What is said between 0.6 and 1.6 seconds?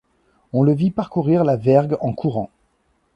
le vit parcourir la